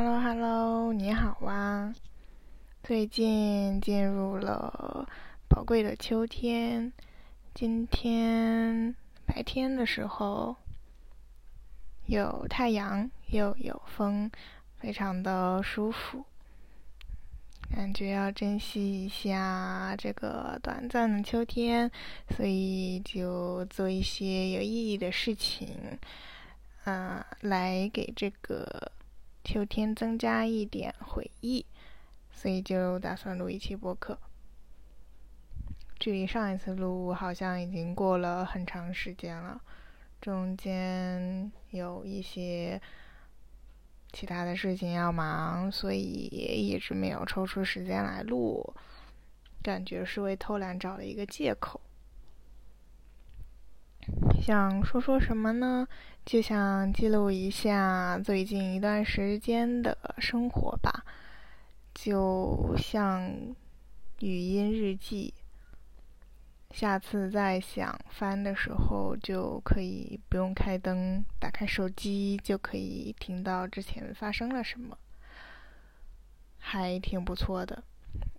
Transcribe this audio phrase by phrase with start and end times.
[0.00, 1.92] Hello Hello，你好啊！
[2.84, 5.04] 最近进入了
[5.48, 6.92] 宝贵的秋天，
[7.52, 8.94] 今天
[9.26, 10.54] 白天的时候
[12.06, 14.30] 有太阳又有风，
[14.78, 16.24] 非常的舒服，
[17.74, 21.90] 感觉要珍惜一下这个短暂的秋天，
[22.36, 25.98] 所以就做一些有意义的事情，
[26.84, 28.92] 嗯，来给这个。
[29.50, 31.64] 秋天增加一点回忆，
[32.30, 34.18] 所以就打算录一期播客。
[35.98, 39.58] 距离上一次录好像已经过了很长时间了，
[40.20, 42.78] 中间有一些
[44.12, 48.74] 其他的事情要忙，所以也一直没有抽出时间来录，
[49.62, 51.80] 感觉是为偷懒找了一个借口。
[54.40, 55.86] 想说说什么呢？
[56.24, 61.04] 就想记录一下最近一段时间的生活吧，
[61.94, 63.30] 就像
[64.20, 65.32] 语音日记。
[66.70, 74.96] 下次再想翻的时候，就可以不用开灯，打开手机就可以听到之前发生了什么，
[76.58, 77.82] 还挺不错的。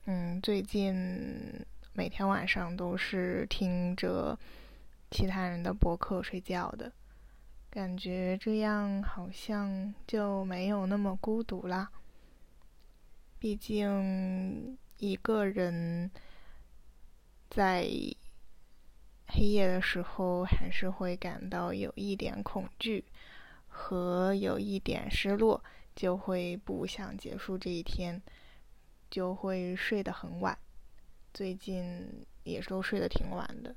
[0.05, 4.37] 嗯，最近每天晚上都是听着。
[5.11, 6.91] 其他人的博客睡觉的
[7.69, 11.89] 感觉，这样好像就没有那么孤独啦。
[13.39, 16.11] 毕竟一个人
[17.49, 17.87] 在
[19.27, 23.05] 黑夜的时候，还是会感到有一点恐惧
[23.67, 25.63] 和有一点失落，
[25.95, 28.21] 就会不想结束这一天，
[29.09, 30.57] 就会睡得很晚。
[31.33, 33.75] 最近也都睡得挺晚的。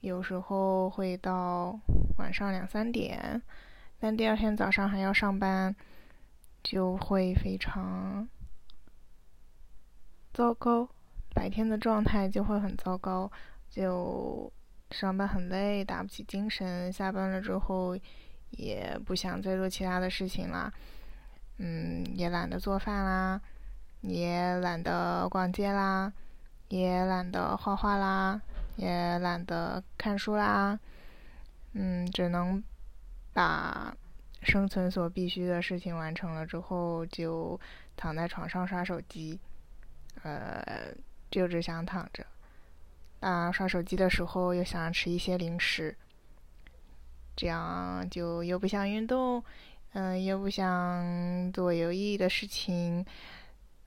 [0.00, 1.78] 有时候会到
[2.18, 3.42] 晚上两三点，
[3.98, 5.74] 但第二天早上还要上班，
[6.62, 8.28] 就会非常
[10.32, 10.88] 糟糕。
[11.34, 13.30] 白天的状态就会很糟糕，
[13.70, 14.52] 就
[14.90, 16.92] 上班很累，打不起精神。
[16.92, 17.96] 下班了之后，
[18.50, 20.72] 也不想再做其他的事情啦，
[21.58, 23.40] 嗯，也懒得做饭啦，
[24.00, 26.12] 也懒得逛街啦，
[26.68, 28.40] 也懒得画画啦。
[28.78, 30.78] 也懒得看书啦，
[31.72, 32.62] 嗯，只能
[33.32, 33.92] 把
[34.42, 37.60] 生存所必须的事情完成了之后，就
[37.96, 39.40] 躺在床上刷手机，
[40.22, 40.94] 呃，
[41.28, 42.24] 就只想躺着。
[43.18, 45.96] 啊，刷手机的时候又想吃一些零食，
[47.34, 49.42] 这样就又不想运动，
[49.94, 53.04] 嗯，又不想做有意义的事情，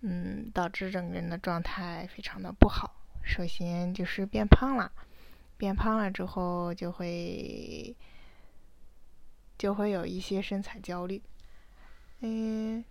[0.01, 2.93] 嗯，导致整个人的状态非常的不好。
[3.23, 4.91] 首先就是变胖了，
[5.57, 7.95] 变胖了之后就会
[9.57, 11.21] 就会有一些身材焦虑，
[12.19, 12.83] 嗯，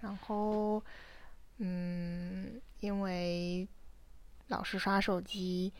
[0.00, 0.82] 然后
[1.58, 3.68] 嗯，因为
[4.48, 5.72] 老是刷手机，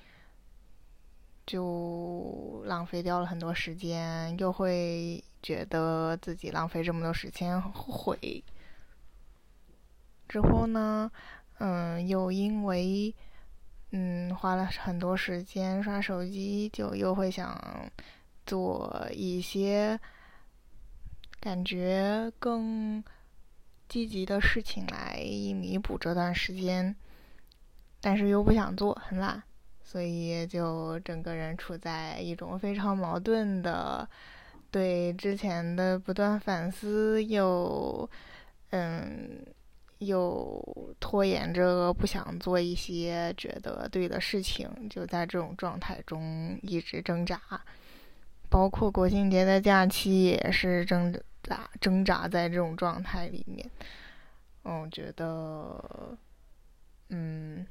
[1.45, 8.45] 就浪费掉了很多时间，又会觉得自己浪费这么多时间很后悔。
[10.29, 11.11] 之后呢，
[11.59, 13.15] 嗯，又因为
[13.95, 17.91] 嗯，花了很多时间刷手机，就又会想
[18.47, 20.01] 做一些
[21.39, 23.05] 感觉更
[23.89, 26.97] 积极的事情来弥补这段时间，
[28.01, 29.43] 但是又不想做，很懒，
[29.85, 34.09] 所以就整个人处在一种非常矛盾的，
[34.71, 38.09] 对之前的不断反思又
[38.71, 39.45] 嗯。
[40.07, 47.41] 又拖延着不想做一些觉得对的事情，就在这种状态中一直挣扎。
[48.49, 51.11] 包括国庆节的假期也是挣
[51.43, 53.69] 扎挣扎在这种状态里面。
[54.63, 56.17] 我觉得，
[57.09, 57.67] 嗯，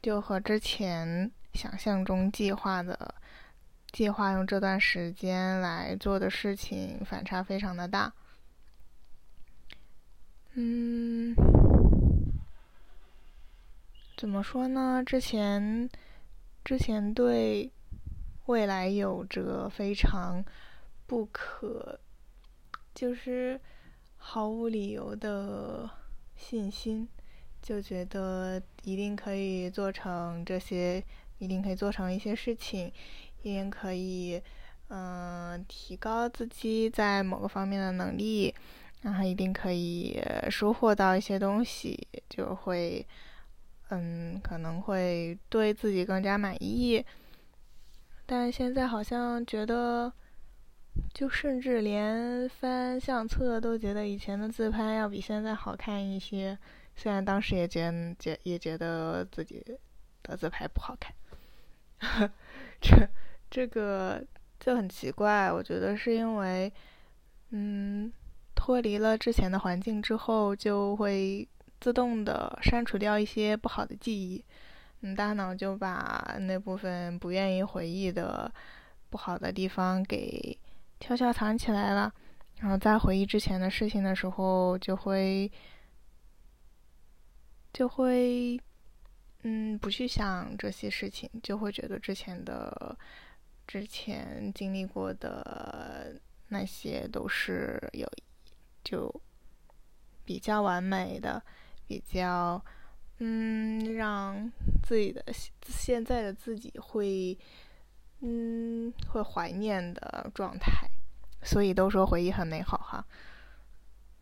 [0.00, 3.14] 就和之前想象中计划的
[3.92, 8.12] 计划用这段时间来做的事情反差非常的大。
[10.60, 11.36] 嗯，
[14.16, 15.00] 怎么说呢？
[15.06, 15.88] 之前
[16.64, 17.70] 之前对
[18.46, 20.44] 未来有着非常
[21.06, 22.00] 不可，
[22.92, 23.60] 就是
[24.16, 25.88] 毫无理由的
[26.34, 27.06] 信心，
[27.62, 31.00] 就觉得一定可以做成这些，
[31.38, 32.92] 一定可以做成一些事情，
[33.42, 34.42] 一定可以，
[34.88, 38.52] 嗯，提高自己在某个方面的能力。
[39.02, 43.06] 然后一定可以收获到一些东西，就会，
[43.90, 47.04] 嗯，可能会对自己更加满意。
[48.26, 50.12] 但现在好像觉得，
[51.14, 56.58] 就甚至连翻相册都觉得以前的自拍要比现在好看一些。
[56.96, 59.64] 虽然当时也觉觉也觉得自己
[60.24, 61.14] 的自拍不好看，
[62.82, 63.08] 这
[63.48, 64.20] 这个
[64.58, 65.50] 就很奇怪。
[65.52, 66.72] 我觉得是因为，
[67.50, 68.12] 嗯，
[68.58, 71.48] 脱离了之前的环境之后，就会
[71.80, 74.44] 自动的删除掉一些不好的记忆，
[75.02, 78.52] 嗯，大脑就把那部分不愿意回忆的
[79.08, 80.58] 不好的地方给
[80.98, 82.12] 悄悄藏起来了，
[82.58, 85.48] 然后在回忆之前的事情的时候，就会。
[87.70, 88.58] 就会，
[89.42, 92.98] 嗯，不去想这些事情，就会觉得之前的、
[93.68, 96.18] 之前经历过的
[96.48, 98.10] 那些都是有，
[98.88, 99.12] 就
[100.24, 101.42] 比较完美的，
[101.86, 102.64] 比较，
[103.18, 104.50] 嗯，让
[104.82, 105.22] 自己的
[105.66, 107.36] 现在的自己会，
[108.20, 110.88] 嗯，会怀念的状态。
[111.42, 113.04] 所以都说回忆很美好哈，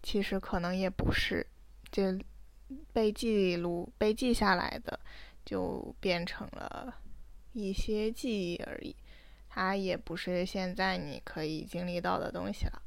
[0.02, 1.46] 其实可能也不是，
[1.92, 2.02] 就。
[2.92, 4.98] 被记录、被记下来的，
[5.44, 6.92] 就变成了
[7.52, 8.96] 一些记忆而已，
[9.48, 12.82] 它也不是现在你可以经历到的东西了。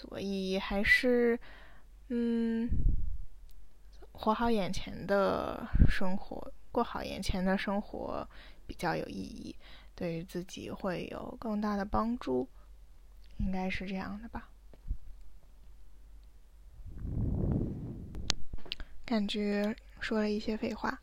[0.00, 1.36] 所以还是，
[2.06, 2.70] 嗯，
[4.12, 8.24] 活好眼前的生活，过好眼前的生活
[8.64, 9.56] 比较有意义，
[9.96, 12.48] 对于自己会有更大的帮助，
[13.38, 14.48] 应该是这样的吧。
[19.04, 20.96] 感觉说了一些废话。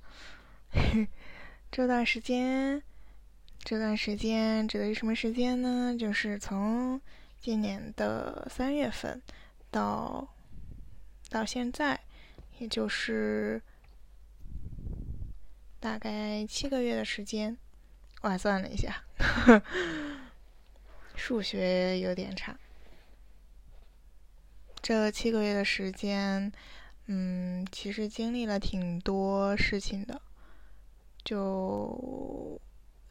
[1.69, 2.81] 这段时间，
[3.59, 5.93] 这段时间指的是什么时间呢？
[5.99, 7.01] 就是从
[7.45, 9.21] 今年的三月份
[9.69, 10.27] 到
[11.29, 11.99] 到现在，
[12.57, 13.61] 也就是
[15.79, 17.55] 大概七个月的时间。
[18.21, 19.03] 我还算了一下，
[21.15, 22.57] 数学有点差。
[24.81, 26.51] 这七个月的时间。
[27.05, 30.19] 嗯，其实经历了挺多事情的，
[31.23, 32.59] 就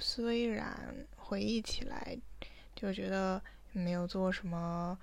[0.01, 2.19] 虽然回忆起来
[2.75, 3.41] 就觉得
[3.75, 4.99] 没有做什么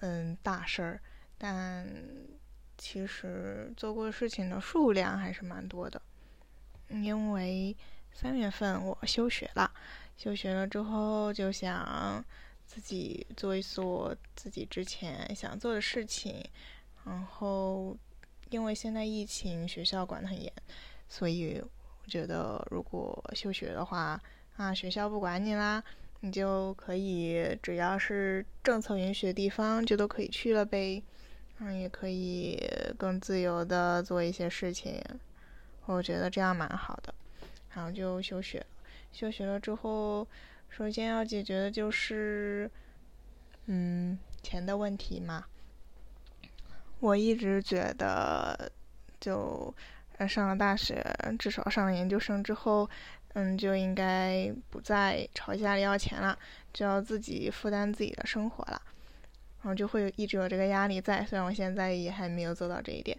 [0.00, 1.00] 嗯大事儿，
[1.36, 1.86] 但
[2.78, 6.00] 其实做过事情的数量还是蛮多的。
[6.88, 7.76] 因为
[8.12, 9.70] 三月份我休学了，
[10.16, 12.24] 休学了之后就想
[12.66, 16.42] 自己做一做自己之前想做的事情，
[17.04, 17.96] 然后。
[18.50, 20.52] 因为现在疫情，学校管得很严，
[21.08, 21.58] 所以
[22.02, 24.20] 我觉得如果休学的话，
[24.58, 25.82] 啊，学校不管你啦，
[26.24, 31.02] 你就可以只要是政策允许的地方，就都可以去了呗。
[31.58, 32.60] 嗯，也可以
[32.96, 35.02] 更自由的做一些事情，
[35.86, 37.12] 我觉得这样蛮好的。
[37.74, 38.64] 然后就休学，
[39.12, 40.26] 休学了之后，
[40.68, 42.70] 首先要解决的就是，
[43.66, 45.44] 嗯，钱的问题嘛。
[47.00, 48.70] 我一直觉得，
[49.18, 49.74] 就
[50.28, 51.04] 上了大学，
[51.36, 52.88] 至少上了研究生之后，
[53.34, 56.38] 嗯，就应该不再朝家里要钱了，
[56.72, 58.80] 就要自己负担自己的生活了，
[59.62, 61.24] 然后就会一直有这个压力在。
[61.24, 63.18] 虽然我现在也还没有做到这一点，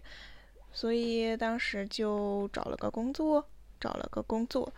[0.72, 3.46] 所以当时就找了个工作，
[3.80, 4.72] 找了个工作，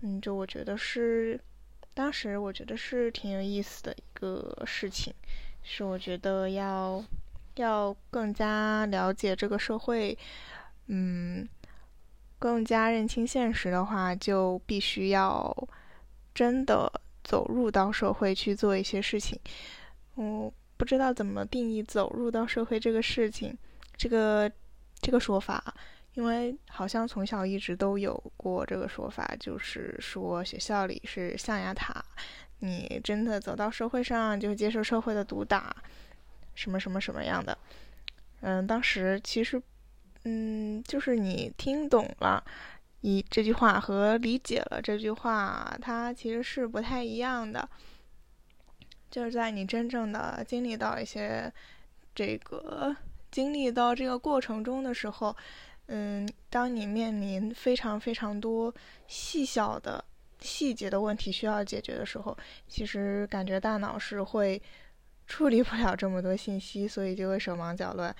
[0.00, 1.40] 嗯，就我觉得是，
[1.94, 5.14] 当时我觉得是挺有意思的一个事情，
[5.62, 7.04] 是我觉得要。
[7.56, 10.14] 要更加了解这个社会，
[10.88, 11.48] 嗯，
[12.38, 15.68] 更加认清现实的话，就必须要
[16.34, 16.90] 真的
[17.24, 19.38] 走入到社会去做一些事情。
[20.14, 23.56] 我不知道怎么定义“走入到社会”这个事情，
[23.96, 24.50] 这个
[25.00, 25.74] 这个说法，
[26.14, 32.04] 因为好像从小一直都有过这个说法，就是说学校里是象牙塔，
[32.60, 35.74] 你真的走到社会上，就接受社会的毒打。
[36.54, 37.56] 什么什么什么样的？
[38.40, 39.60] 嗯，当时其实，
[40.28, 42.42] 嗯，就是你听懂了
[43.02, 47.68] 一这句话和理解了这句话，它其实是不太一样的。
[49.08, 51.50] 就是在你真正的经历到一些
[52.12, 52.94] 这个
[53.30, 55.34] 经历到这个过程中的时候，
[55.86, 58.74] 嗯，当你面临非常非常多
[59.06, 60.04] 细小的
[60.40, 64.60] 细节的问题需要解决的时候，其实感觉大脑是会。
[65.28, 68.14] 处理不了这么多信息，所以就会手忙脚乱，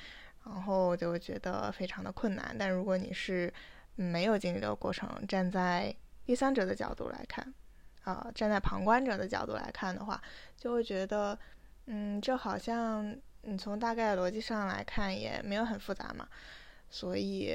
[0.46, 2.56] 然后就觉得非常的困难。
[2.58, 3.52] 但如果你是
[3.96, 7.52] 没有经历的过程，站在第三者的角度来看，
[8.04, 10.22] 啊，站在旁观者的角度来看的话，
[10.56, 11.38] 就会觉得，
[11.86, 16.26] 嗯，这好像你从大概逻辑上来看也没有很复杂嘛。
[16.88, 17.52] 所以，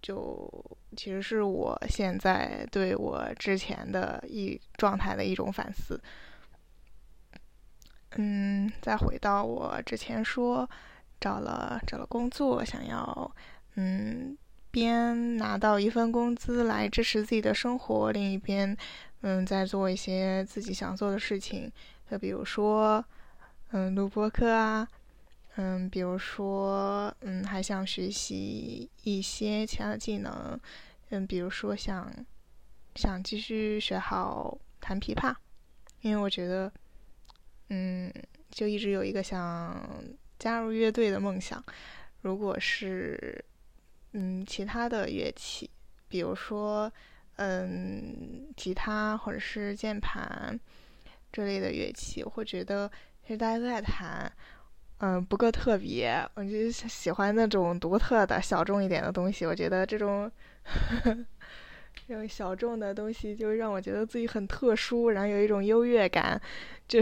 [0.00, 0.48] 就
[0.96, 6.00] 其实是我现在对我之前的一状态的一种反思。
[8.16, 10.68] 嗯，再回到我之前说，
[11.24, 13.34] 找了找了工作，想要
[13.76, 14.36] 嗯
[14.70, 18.76] 边拿到一份工资来支持自己的生活，另一边
[19.22, 21.72] 嗯在做一些自己想做的事情，
[22.10, 23.02] 就比如说
[23.70, 24.86] 嗯录播课啊，
[25.56, 30.60] 嗯比如说嗯还想学习一些其他的技能，
[31.08, 32.12] 嗯比如说想
[32.96, 35.34] 想继续学好弹琵琶，
[36.02, 36.70] 因为我觉得。
[37.70, 38.12] 嗯，
[38.50, 39.74] 就一直有一个想
[40.38, 41.62] 加入乐队的梦想。
[42.22, 43.44] 如果是
[44.12, 45.70] 嗯其他的乐器，
[46.08, 46.90] 比如说
[47.36, 50.58] 嗯吉他或者是键盘
[51.32, 52.90] 这类的乐器，我会觉得
[53.22, 54.32] 其实大家都在弹，
[54.98, 56.26] 嗯不够特别。
[56.34, 59.44] 我就喜欢那种独特的小众一点的东西。
[59.46, 60.30] 我觉得这种。
[62.06, 66.40] 这种小众的东西就让我觉得自己很特殊，然后有一种优越感，
[66.86, 67.00] 就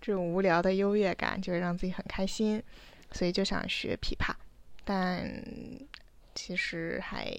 [0.00, 2.62] 这种无聊的优越感就会让自己很开心，
[3.12, 4.34] 所以就想学琵琶，
[4.84, 5.42] 但
[6.34, 7.32] 其实还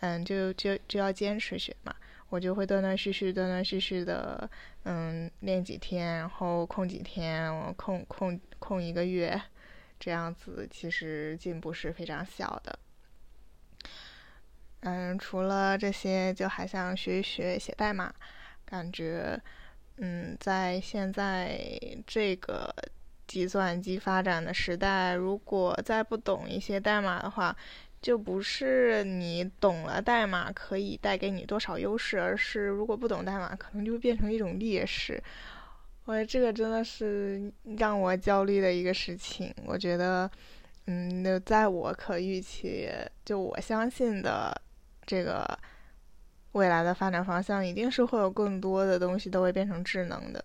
[0.00, 1.94] 嗯就就就要坚持学嘛，
[2.28, 4.48] 我就会断断续续、断断续续的
[4.84, 9.40] 嗯练几天，然后空几天，我空空空一个月，
[9.98, 12.78] 这样子其实进步是非常小的。
[14.80, 18.12] 嗯，除了这些，就还想学一学写代码。
[18.64, 19.36] 感觉，
[19.96, 21.60] 嗯，在现在
[22.06, 22.72] 这个
[23.26, 27.56] 计算机发展的时代，如果再不懂一些代码的话，
[28.00, 35.20] 就不是你懂了代码可以带给你多少优势，而是如果不懂代码，可能就会变成一种劣势。
[36.04, 39.52] 我这个真的是让我焦虑的一个事情。
[39.66, 40.30] 我觉得，
[40.86, 42.88] 嗯，那在我可预期，
[43.24, 44.62] 就我相信的。
[45.10, 45.58] 这个
[46.52, 50.44] 未来的发展方向一定是会有更多的东西都会变成智能的，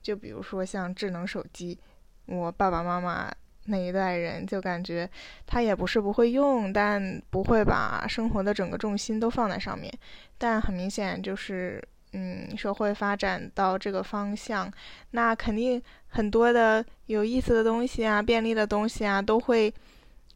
[0.00, 1.76] 就比如说像智能手机，
[2.26, 3.28] 我爸爸妈妈
[3.64, 5.10] 那一代人就感觉
[5.44, 9.92] 他也不是不会用，但不会把生活的整个重心都放在上面。
[10.38, 14.72] 但很明显就是，嗯，社会发展到这个方向，
[15.10, 19.74] 那肯定很多的有意思的东西啊，便利的东西啊，都会，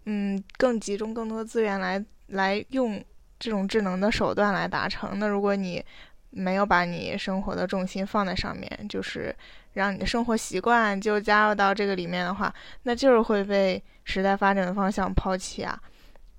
[0.07, 3.01] 嗯，更集中更多资源来来用。
[3.39, 5.19] 这种智能的手段来达成。
[5.19, 5.85] 那如果你
[6.31, 9.35] 没有把你生活的重心放在上面，就是
[9.73, 12.53] 让你的生活习惯就加入到这个里面的话，
[12.83, 15.81] 那就是会被时代发展的方向抛弃啊。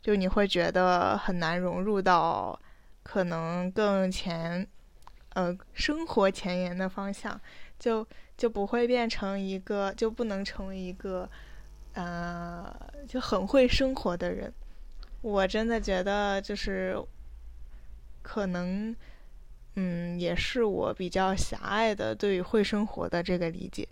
[0.02, 2.58] 就你会觉得很难融入到
[3.04, 4.66] 可能更前，
[5.34, 7.40] 呃，生活前沿的方向，
[7.78, 11.30] 就就不会变成一个，就不能成为一个，
[11.94, 12.74] 呃，
[13.08, 14.54] 就很会生活的人。
[15.22, 16.98] 我真的觉得，就是
[18.22, 18.96] 可能，
[19.76, 23.88] 嗯，也是我比较狭隘的对于会生活的这个理解，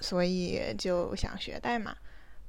[0.00, 1.96] 所以就想学代码，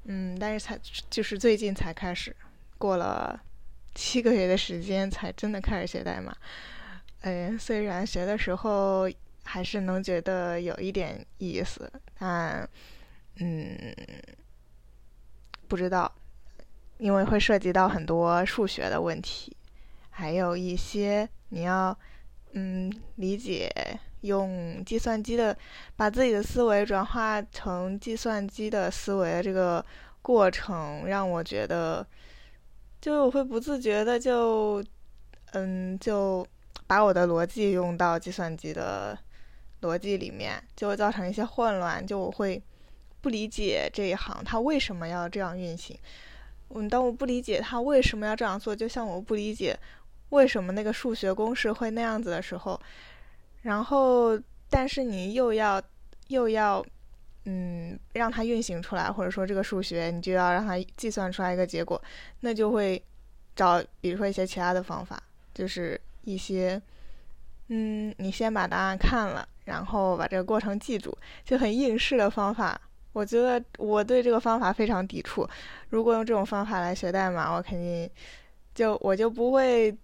[0.04, 0.78] 嗯，但是才
[1.10, 2.36] 就是最近才开始，
[2.78, 3.42] 过了
[3.96, 6.36] 七个月的时间才真的开始学代码，
[7.22, 9.10] 嗯，虽然学的时候
[9.44, 12.70] 还是能觉得有一点意思，但，
[13.38, 13.96] 嗯。
[15.70, 16.12] 不知道，
[16.98, 19.56] 因为会涉及到很多数学的问题，
[20.10, 21.96] 还有一些你要
[22.54, 23.72] 嗯理解
[24.22, 25.56] 用计算机的
[25.96, 29.86] 把自己的思维转化成计算机的思维的这个
[30.24, 32.06] 过程，让我觉得
[33.00, 34.84] 就我会不自觉的就
[35.52, 36.46] 嗯就
[36.88, 39.16] 把我的逻辑用到计算机的
[39.84, 42.60] 逻辑里面，就会造成一些混乱，就我会。
[43.22, 45.98] 不理解这一行，他为什么要这样运行？
[46.70, 49.78] 嗯，当我不理解他为什么要这样做，就像我不理解
[50.30, 52.80] 为什么那个数学公式会那样子的时候，
[53.64, 55.82] 然后，但是你又要
[56.28, 56.86] 又要，
[57.46, 62.00] 嗯，让它运行出来，或者说这个数学你就要让它计算出来一个结果，
[62.42, 63.02] 那就会
[63.56, 65.22] 找，比如说一些其他的方法，
[65.54, 66.80] 就是一些，
[67.70, 72.80] 嗯，你先把答案看了，然后把这个过程记住，就很应试的方法。
[73.12, 75.48] 我觉得我对这个方法非常抵触。
[75.90, 78.10] 如果用这种方法来学代码，我肯定
[78.74, 79.96] 就我就不会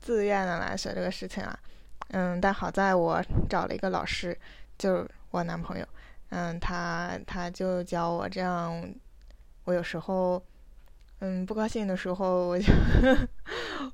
[0.00, 1.58] 自愿的来学这个事情了。
[2.10, 4.36] 嗯，但好在我找了一个老师，
[4.78, 5.86] 就是我男朋友。
[6.30, 8.82] 嗯，他他就教我这样，
[9.64, 10.42] 我有时候
[11.20, 12.72] 嗯，不高兴的时候，我就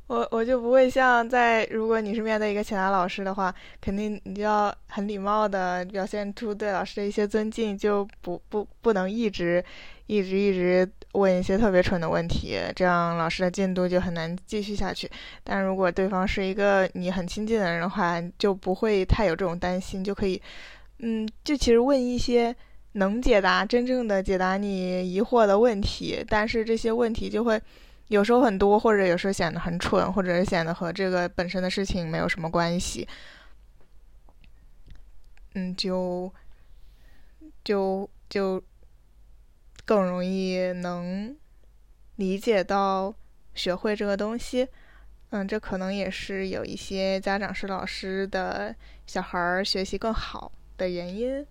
[0.09, 9.64] 我我就不会像在如果你是面对一个其他老师的话，肯定你就要很礼貌的表现出对老师的一些尊敬，就不不不能一直
[10.07, 15.11] 一直一直问一些特别蠢的问题，这样老师的进度就很难继续下去。
[15.43, 20.38] 但如果对方是一个你很亲近的人的话，就不会太有这种担心，就可以，
[20.99, 22.54] 嗯，就其实问一些。
[22.95, 27.61] 能解答真正的解答你疑惑的问题，但是这些问题就会
[28.09, 33.07] 有时候很多，或者有时候显得很蠢，或者是显得和这个本身的事情没有什么关系。
[35.55, 36.33] 嗯，就
[37.63, 38.63] 就就
[39.85, 41.37] 更容易能
[42.17, 43.15] 理解到
[43.55, 44.69] 学会这个东西。
[45.31, 48.75] 嗯，这可能也是有一些家长是老师的
[49.07, 51.45] 小孩学习更好的原因。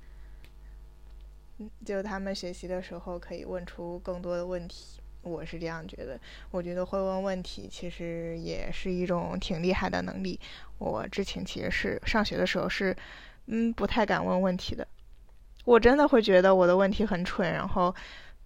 [1.86, 6.20] 就他们学习的时候可以问出更多的问题，我是这样觉得。
[6.52, 10.40] 我觉得会问问题其实也是一种挺厉害的能力。
[10.80, 12.96] 我之前其实是上学的时候是，
[13.46, 14.86] 嗯，不太敢问问题的。
[15.64, 17.96] 我真的会觉得我的问题很蠢，然后，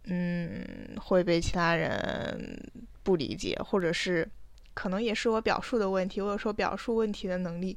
[0.04, 0.64] 嗯，
[1.02, 2.62] 会被其他人
[3.04, 4.30] 不理解，或者是
[4.74, 6.22] 可能也是我表述的问题。
[6.22, 7.76] 我有时候表述问题的能力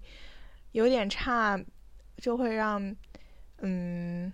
[0.73, 1.59] 有点差，
[2.19, 2.95] 就会让，
[3.59, 4.31] 嗯。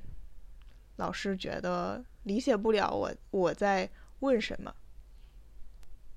[0.96, 3.88] 老师觉得理解不了我我在
[4.20, 4.74] 问什么。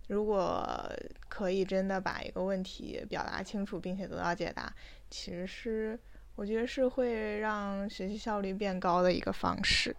[0.07, 0.91] 如果
[1.27, 4.73] 可以真的把一个问题表达清楚，并且得到解答，
[5.09, 5.99] 其实是
[6.35, 9.95] 我觉得是会让学习效率变高的一个方式。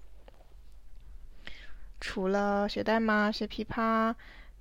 [2.00, 4.12] 除了学代码、学琵琶、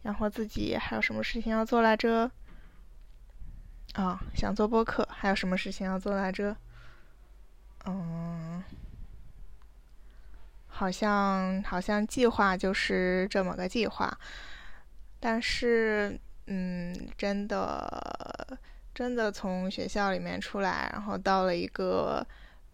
[0.04, 2.30] 养活自己，还有什么事情要做来着？
[3.94, 6.56] 啊，想做播客，还有什么事情要做来着？
[7.86, 8.64] 嗯。
[10.80, 14.18] 好像好像计划就是这么个计划，
[15.20, 16.18] 但是
[16.48, 18.58] 嗯，真的
[18.96, 22.26] 真的从学校里面出来，然后到了一个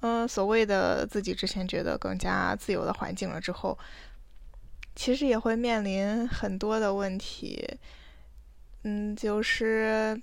[0.01, 3.75] 嗯所谓的自己之前觉得更加自由的环境了之后，
[4.95, 7.67] 其实也会面临很多的问题，
[8.83, 10.21] 嗯，就是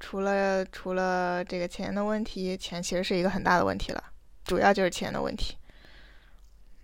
[0.00, 4.02] 除了除了这个钱的问题，钱其实是一个很大的问题了，
[4.46, 5.58] 主要就是钱的问题。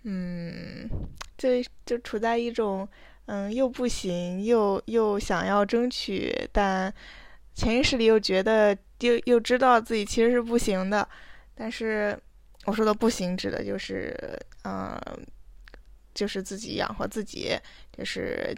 [0.07, 0.87] 嗯，
[1.35, 1.49] 就
[1.83, 2.87] 就处在一种，
[3.25, 6.93] 嗯，又不行，又又想要争取，但
[7.55, 11.07] 潜意识里又觉得，又又知道自己其实是不行的。
[11.55, 12.15] 但是
[12.65, 14.15] 我说的不行，指的就是，
[14.63, 14.95] 嗯，
[16.13, 17.57] 就是自己养活自己，
[17.91, 18.55] 就是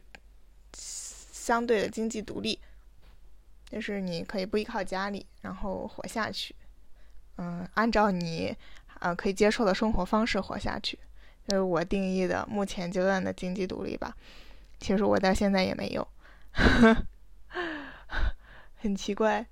[0.74, 2.60] 相对的经济独立，
[3.72, 6.54] 就是你可以不依靠家里，然后活下去，
[7.38, 8.54] 嗯，按照你
[9.00, 11.00] 啊可以接受的生活方式活下去。
[11.48, 14.14] 就是我定义的目前阶段的经济独立吧，
[14.82, 16.06] 其实我到现在也没有，
[18.76, 19.46] 很奇怪，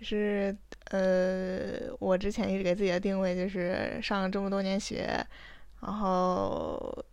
[0.00, 0.56] 是
[0.90, 5.24] 呃，我之前一直给自己的定位就是上了这么多年学，
[5.80, 7.04] 然后，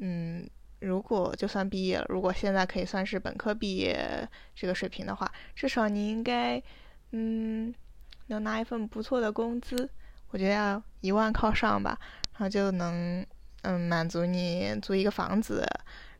[0.00, 0.48] 嗯，
[0.80, 6.62] 如果就算毕业了，如果现在可以算是本科毕业这个水平的话，至少你应该，
[7.10, 7.74] 嗯，
[8.28, 9.90] 能拿一份不错的工资，
[10.30, 11.98] 我觉得要一万靠上吧，
[12.32, 13.24] 然后就能。
[13.64, 15.66] 嗯，满足你租一个房子，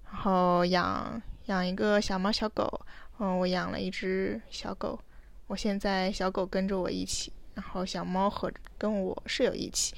[0.07, 2.81] 然后养养一个小猫小狗。
[3.19, 4.99] 嗯，我养了一只小狗，
[5.47, 9.95] 我现在小狗跟着我一起，然后小猫和跟我室友一起。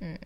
[0.00, 0.18] 嗯，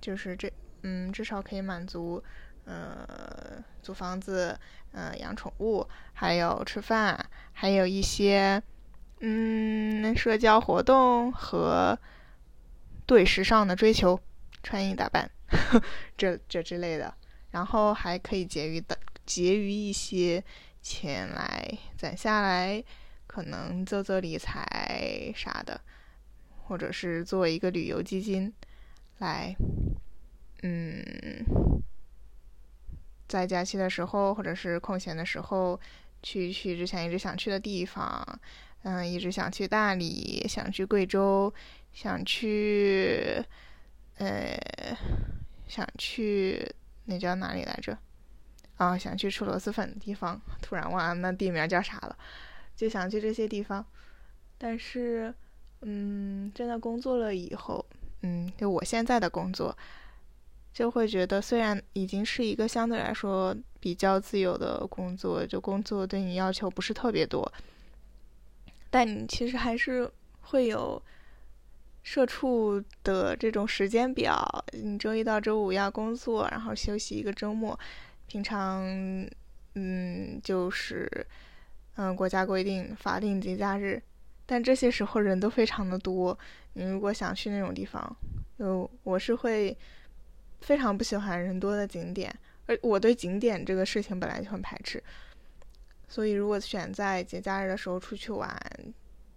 [0.00, 0.50] 就是这，
[0.82, 2.22] 嗯，至少可以满足，
[2.64, 4.56] 呃，租房子，
[4.92, 7.18] 嗯，养宠物，还有吃饭，
[7.52, 8.62] 还有一些，
[9.18, 11.98] 嗯，社交活动和。
[13.06, 14.18] 对时尚的追求，
[14.62, 15.30] 穿衣打扮，
[16.16, 17.14] 这这之类的，
[17.50, 20.42] 然后还可以结余的结余一些
[20.80, 22.82] 钱来攒下来，
[23.26, 25.80] 可能做做理财啥的，
[26.64, 28.52] 或者是做一个旅游基金，
[29.18, 29.54] 来，
[30.62, 31.82] 嗯，
[33.28, 35.78] 在假期的时候或者是空闲的时候，
[36.22, 38.40] 去去之前一直想去的地方，
[38.82, 41.52] 嗯，一直想去大理，想去贵州。
[41.92, 43.44] 想去，
[44.16, 44.58] 呃，
[45.68, 46.74] 想去
[47.04, 47.96] 那叫哪里来着？
[48.76, 52.16] 啊，想去吃螺蛳粉的地方，突然忘了那地名叫啥了。
[52.74, 53.84] 就想去这些地方，
[54.58, 55.32] 但是，
[55.82, 57.84] 嗯，真的工作了以后，
[58.22, 59.76] 嗯，就我现在的工作，
[60.72, 67.52] 就会觉得虽然已经是一个相对来说比较自由的工作，就工作对你要求不是特别多，
[68.90, 71.00] 但你其实还是会有。
[72.02, 77.78] 社畜的这种时间表，你周一到周五要工作，然后休息一个周末，
[78.26, 78.84] 平常
[79.74, 81.08] 嗯就是
[81.94, 84.02] 嗯国家规定法定节假日，
[84.44, 86.36] 但这些时候人都非常的多，
[86.72, 88.16] 你如果想去那种地方，
[88.58, 89.76] 就我是会
[90.60, 92.34] 非常不喜欢人多的景点，
[92.66, 95.00] 而我对景点这个事情本来就很排斥，
[96.08, 98.60] 所以如果选在节假日的时候出去玩，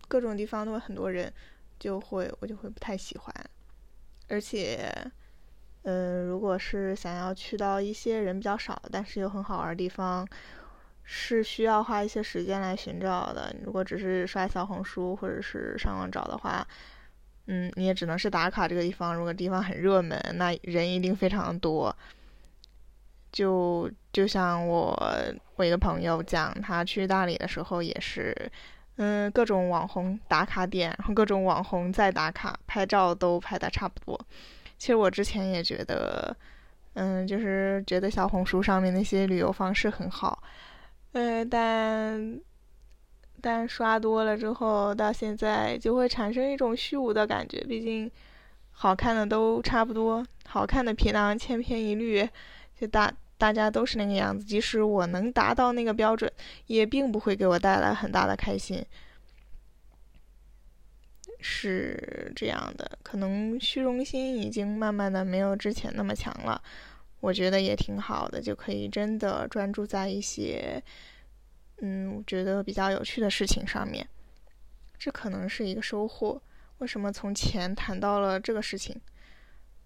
[0.07, 1.31] 各种地方都有很多人。
[1.79, 3.33] 就会我就会不太喜欢，
[4.27, 4.89] 而且，
[5.83, 10.27] 嗯，如果是想要去到一些人比较少但是又很好玩的地方，
[11.03, 13.55] 是需要花一些时间来寻找的。
[13.63, 16.67] 如果只是刷小红书或者是上网找的话，
[17.47, 19.15] 嗯，你也只能是打卡这个地方。
[19.15, 21.95] 如果地方很热门，那人一定非常多。
[23.31, 24.97] 就就像我
[25.57, 28.51] 我一个朋友讲，他去大理的时候也是。
[28.97, 34.19] 嗯，各种网红打卡点，然后各种网红在打卡拍照都拍的差不多。
[34.77, 36.35] 其实我之前也觉得，
[36.93, 40.41] 嗯，就是觉得小红书上面那些旅游方式很好，
[41.11, 42.39] 嗯，但
[43.41, 47.59] 但刷多了之后，到现在就会产生一种虚无的感觉。
[47.65, 48.09] 毕竟
[48.71, 52.27] 好看的都差不多，好看的皮囊千篇一律，
[52.79, 53.11] 就大。
[53.37, 56.31] 大家都是那个样子，即使我能达到那个标准，
[56.67, 58.85] 也并不会给我带来很大的开心。
[61.41, 66.61] 是这样的，可能虚荣心已经慢慢的没有之前那么强了。
[67.19, 70.81] 我觉得也挺好的，就可以真的专注在一些，
[71.81, 74.07] 嗯，我觉得比较有趣的事情上面。
[74.97, 76.41] 这可能是一个收获。
[76.79, 78.99] 为什么从钱谈到了这个事情？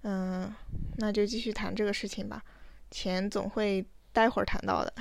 [0.04, 0.54] 嗯，
[0.98, 2.44] 那就继续谈这个事情吧。
[2.92, 4.94] 钱总会待会儿谈到的，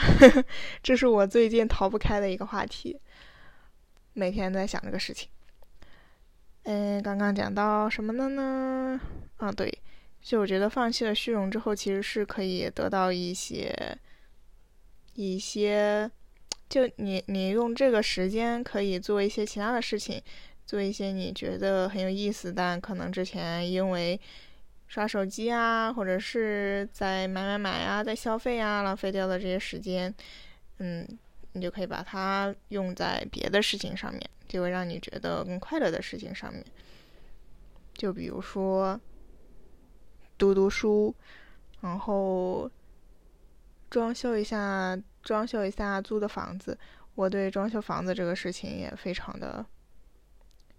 [0.83, 3.01] 这是我最近逃不开的一个话题，
[4.13, 5.29] 每天在想这个事情。
[6.65, 9.01] 嗯，刚刚讲到什么了呢？
[9.39, 9.73] 啊，对，
[10.21, 13.99] 就我觉得放弃了虚荣之后，其实是可以得到一些
[15.15, 16.11] 一些，
[16.69, 20.23] 就你你用这个时间可以做一些其他的事情，
[20.67, 24.21] 做一些你觉得很有意思，但可能之前因为。
[24.89, 30.13] 刷手机啊，或者是在买买买啊，在消费啊，浪费掉的这些时间，
[30.79, 31.07] 嗯，
[31.53, 36.65] 你就可以把它用在别的事情上面，就会让你觉得更快乐的事情上面。
[37.93, 38.99] 就比如说
[40.39, 41.15] 读读书，
[41.83, 42.71] 然后
[43.91, 46.77] 装修一下，装修一下租的房子。
[47.15, 49.67] 我对装修房子这个事情也非常的，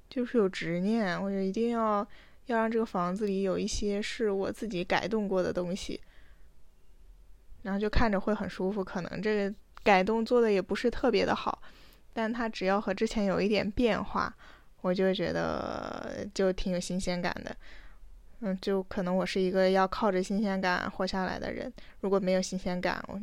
[0.09, 2.07] 就是有执念，我就一定要。
[2.51, 5.99] 要让这个房子里有一些是我自己改动过的东西，
[7.61, 8.83] 然后就看着会很舒服。
[8.83, 11.61] 可能这个改动做的也不是特别的好，
[12.13, 14.35] 但它只要和之前有一点变化，
[14.81, 17.55] 我就觉得就挺有新鲜感的。
[18.41, 21.71] 嗯，就可能我是一个要靠着新鲜感活下来的人。
[21.99, 23.19] 如果没有新鲜感，我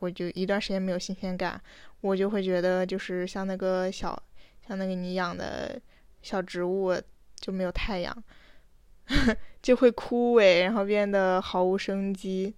[0.00, 1.60] 我就一段时间没有新鲜感，
[2.00, 4.20] 我就会觉得就是像那个小
[4.66, 5.80] 像那个你养的
[6.20, 6.92] 小植物
[7.36, 8.24] 就没有太阳。
[9.62, 12.54] 就会枯萎，然后变得毫无生机。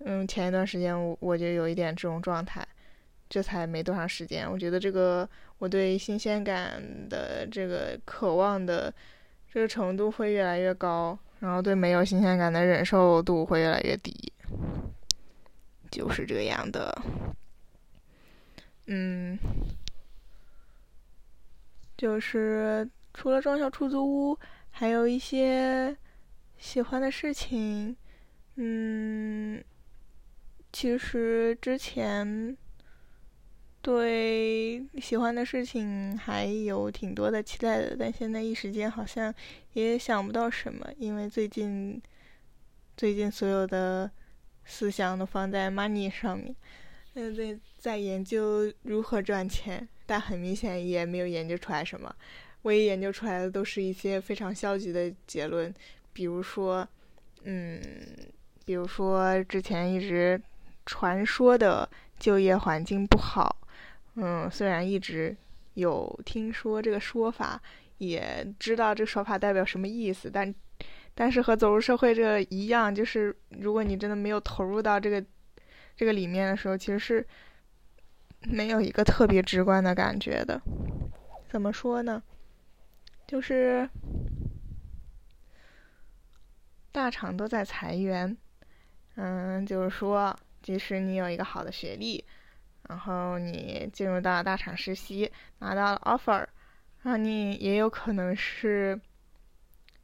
[0.00, 2.66] 嗯，前一段时间我我就有一点这种状态，
[3.28, 8.92] 这才没多长时间，我觉得这个我对新鲜感的这个渴望的
[9.50, 14.32] 这个程度会越来越高，然后对没有新鲜感的忍受度会越来越低，
[15.90, 16.94] 就是这样的。
[18.86, 19.38] 嗯，
[21.96, 24.38] 就是除了装修出租屋。
[24.78, 25.96] 还有一些
[26.58, 27.96] 喜欢的事情，
[28.56, 29.64] 嗯，
[30.70, 32.54] 其实之前
[33.80, 39.34] 对喜欢的事情还有挺多的期待的，但现在一时间好像
[39.72, 41.98] 也想不到什么，因为最近
[42.98, 44.10] 最近所有的
[44.66, 46.54] 思想都放在 money 上面，
[47.14, 52.14] 嗯，在在研究如何赚钱，但很明显也没有研究出来什么。
[52.66, 55.72] 唯一研究出来的都是一些非常消极的结论，
[56.12, 56.86] 比如说，
[57.44, 57.80] 嗯，
[58.64, 60.40] 比如说之前一直
[60.84, 63.56] 传说的就业环境不好，
[64.16, 65.34] 嗯，虽然一直
[65.74, 67.62] 有听说这个说法，
[67.98, 70.52] 也知道这个说法代表什么意思，但
[71.14, 75.24] 但是和走入社会这个一样，就是如果你真的没有投入到这个
[75.96, 77.24] 这个里面的时候，其实是
[78.40, 80.60] 没有一个特别直观的感觉的。
[81.48, 82.20] 怎么说呢？
[83.26, 83.88] 就是
[86.92, 88.36] 大厂都在裁员，
[89.16, 92.24] 嗯，就是说，即使你有一个好的学历，
[92.88, 96.46] 然后你进入到大厂实习，拿到了 offer，
[97.02, 98.98] 那你也有可能是，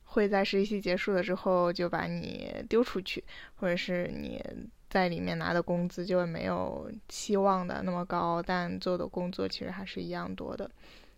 [0.05, 3.23] 会在实习期结束了之后就把你丢出去，
[3.55, 4.45] 或者是你
[4.91, 10.71] 在里面拿的工资就没有期望的那么高，但做的工作其实还是一样多的，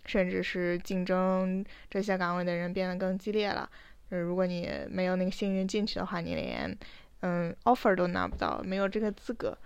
[0.07, 3.69] 甚至是竞争这些岗位的人变得更激烈了。
[4.11, 6.77] 就是如果你没有那个幸运进去的话，你连
[7.21, 9.57] 嗯 offer 都拿不到，没有这个资格。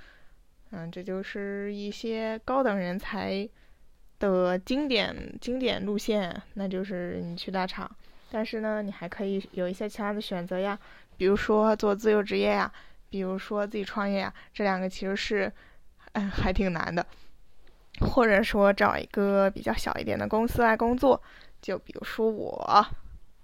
[0.71, 3.49] 嗯，这就是一些高等人才
[4.19, 7.91] 的经典经典路线，那就是你去大厂。
[8.31, 10.79] 但是呢，你还可以有一些其他的选择呀，
[11.17, 12.71] 比如说做自由职业呀，
[13.09, 15.51] 比如说自己创业呀，这两个其实是，
[16.13, 17.05] 嗯，还挺难的。
[18.01, 21.21] 或者说找一个比较小一点的公司来工作，
[21.61, 22.87] 就比如说我，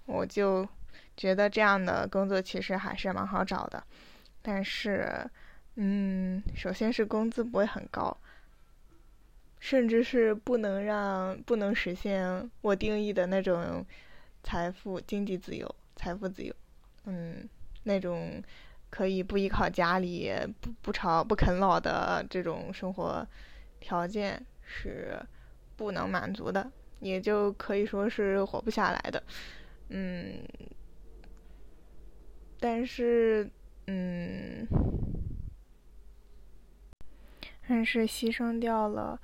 [0.05, 0.67] 我就
[1.15, 3.83] 觉得这样的工作其实还是蛮好找的。
[4.41, 5.29] 但是，
[5.75, 8.15] 嗯，首先是工资不会很高，
[9.59, 13.85] 甚至是不能让不能实现我定义的那种。
[14.47, 16.53] 财富、经济自由、财富自由，
[17.05, 17.49] 嗯，
[17.81, 18.39] 那种
[18.91, 23.27] 可以不依靠家里、不不吵、不啃老的这种生活
[23.85, 25.15] 条件是
[25.75, 26.71] 不能满足的，
[27.01, 29.21] 也就可以说是活不下来的，
[29.89, 30.39] 嗯。
[32.59, 33.47] 但是，
[33.85, 34.67] 嗯，
[37.67, 39.21] 但是牺牲掉了，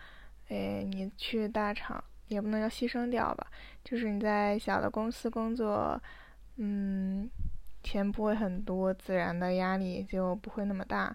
[0.49, 2.03] 哎，你去大厂。
[2.27, 3.45] 也不能叫牺牲掉吧，
[3.83, 6.01] 就是你在小的公司工作，
[6.55, 7.29] 嗯，
[7.83, 11.13] 钱不会很多，自然的压力就不会那么大。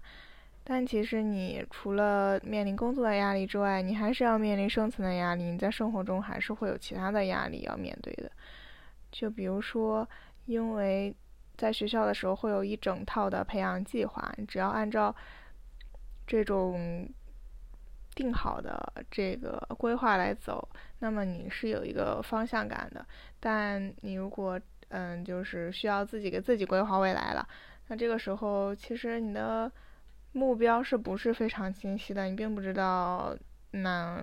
[0.68, 5.44] 但其实你除了面临工作的压力之外，你还是要面临生存的压力。
[5.44, 8.28] 你在生活中还是会有其他的压力要面对的。
[9.12, 10.08] 就比如说，
[10.46, 11.14] 因为
[11.56, 15.14] 在学校的时候会有一整套的培养计划，你只要按照
[16.26, 17.08] 这种。
[18.16, 20.66] 定好的这个规划来走，
[21.00, 23.06] 那么你是有一个方向感的。
[23.38, 27.46] 但你如果嗯，就是需要自己给自己规划未来了，
[27.88, 29.70] 那这个时候其实你的
[30.32, 32.24] 目标是不是非常清晰的？
[32.24, 33.36] 你并不知道
[33.70, 34.22] 那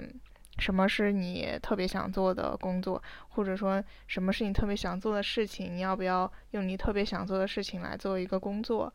[0.59, 5.75] 什么是你特别想做的工作，或者说什么是你特别想做的事情？
[5.75, 8.93] 你要不要用你特别想做的事情来做一个工作？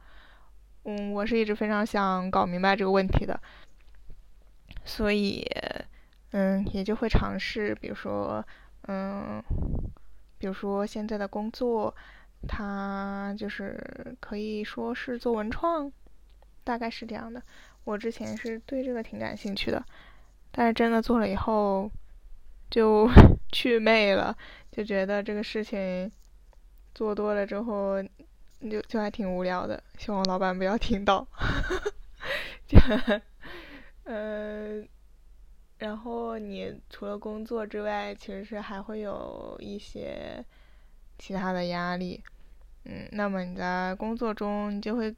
[0.85, 3.38] 嗯，我是一直非常想搞明白这个问题的。
[4.85, 5.44] 所以，
[6.31, 8.42] 嗯，也就会尝试，比如说，
[8.87, 9.42] 嗯，
[10.38, 11.94] 比如说现在的工作，
[12.47, 15.92] 它就是可以说是做文创，
[16.69, 17.43] 大概是这样的。
[17.85, 19.83] 我之前是对这个挺感兴趣的，
[20.51, 21.91] 但是真的做了以后，
[22.71, 23.09] 就
[23.51, 24.37] 去魅了，
[24.71, 26.13] 就觉得这个事情
[26.95, 28.03] 做多了之后，
[28.71, 29.83] 就就还挺无聊的。
[29.97, 31.27] 希望老板不要听到。
[32.69, 32.79] 就。
[34.05, 34.85] 呃，
[35.79, 40.45] 然后你除了工作之外，其实是还会有一些
[41.19, 42.23] 其他的压力。
[42.85, 45.15] 嗯，那么你在工作中，你就会，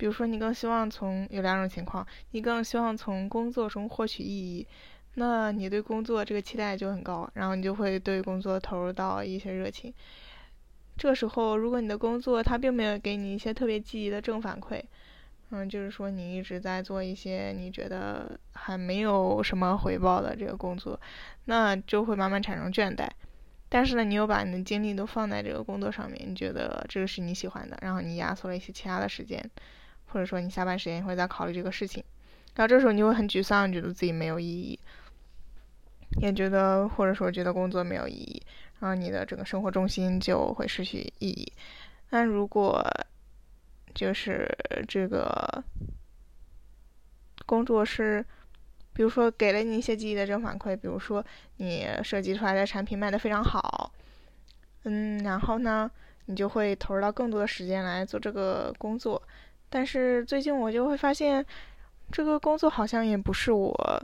[0.00, 4.66] 比如说你更希望从有两种情况，你更希望从工作中获取意义，
[5.16, 9.92] 那你对工作这个期待就很高，然后你就会对工作投入到一些热情。
[10.96, 14.82] 这时候，如果你的工作它并没有给你一些特别积极的正反馈。
[15.50, 20.98] 嗯，就是说你一直在做一些你觉得还没有什么回报的这个工作，
[21.44, 23.06] 那就会慢慢产生倦怠。
[23.68, 29.48] 但是呢，你又把你的精力都放在这个工作上面，你觉得这个是你喜欢的，然后你压缩了一些其他的时间，
[30.12, 32.02] 或者说你下班时间也会在考虑这个事情，
[32.54, 34.78] 然后这时候你会很沮丧，觉得自己没有意义，
[36.20, 38.42] 也觉得或者说觉得工作没有意义，
[38.80, 41.52] 然后你的整个生活重心就会失去意义。
[42.10, 42.84] 那如果
[43.94, 44.48] 就是
[44.88, 45.62] 这个
[47.46, 48.24] 工作是，
[48.92, 51.24] 比如说给了你一些积极的正反馈，比如说
[51.58, 53.92] 你设计出来的产品卖的非常好，
[54.84, 55.90] 嗯，然后呢，
[56.26, 59.22] 你就会投入到更多的时间来做这个工作。
[59.70, 61.42] 但是最近我就会发现，
[62.12, 64.02] 这个工作好像也不是我，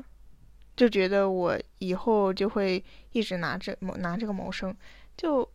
[0.75, 4.75] 就觉得我以后就会一直拿这谋拿这个谋生，
[5.19, 5.47] 就。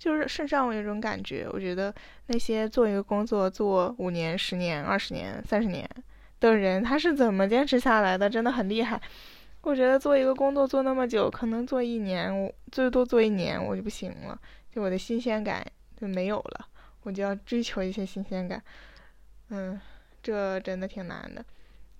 [0.00, 1.94] 就是甚至让我有一种感觉，我觉得
[2.28, 5.86] 那些做一个工作做五年、十年、二十年、三十年
[6.40, 8.30] 的人，他是怎么坚持下来的？
[8.30, 8.98] 真的很厉害。
[9.60, 14.40] 我觉得做一个工作做那么久，可能做一年，我最多做一年我就不行了，
[14.74, 15.62] 就我的新鲜感
[16.00, 16.66] 就没有了，
[17.02, 18.62] 我就要追求一些新鲜感。
[19.50, 19.80] 嗯，
[20.22, 21.44] 这真的挺难的。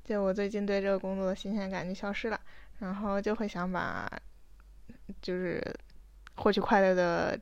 [0.03, 2.41] 就我最近对这个工作的新鲜感就消失了，
[2.81, 4.11] 然后就会想把，
[5.23, 5.63] 就是
[6.35, 7.39] 获取快乐的。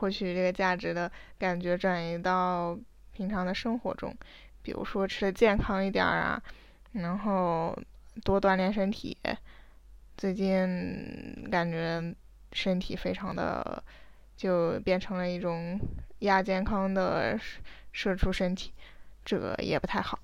[0.00, 2.78] 获取这个价值的感觉转移到
[3.12, 4.16] 平常的生活中，
[4.62, 6.40] 比如说吃的健康一点啊，
[6.92, 7.76] 然后
[8.22, 9.18] 多锻炼身体。
[10.16, 12.14] 最近感觉
[12.52, 13.82] 身体非常的
[14.36, 15.76] 就变成了一种
[16.20, 17.36] 亚健康的
[17.90, 18.72] 射出身体，
[19.28, 20.18] 这个也不太好。